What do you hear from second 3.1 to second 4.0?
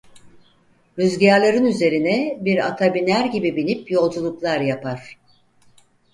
gibi binip